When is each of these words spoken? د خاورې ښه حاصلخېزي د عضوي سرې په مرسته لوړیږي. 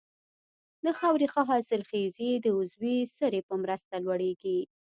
د 0.83 0.85
خاورې 0.97 1.27
ښه 1.33 1.41
حاصلخېزي 1.49 2.31
د 2.43 2.45
عضوي 2.57 2.97
سرې 3.17 3.41
په 3.47 3.55
مرسته 3.63 3.93
لوړیږي. 4.05 4.59